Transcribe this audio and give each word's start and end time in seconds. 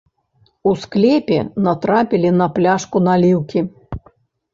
У 0.69 0.71
склепе 0.85 1.37
натрапілі 1.65 2.31
на 2.39 2.47
пляшку 2.57 3.03
наліўкі. 3.09 3.63